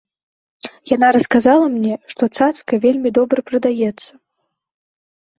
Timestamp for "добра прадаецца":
3.19-4.07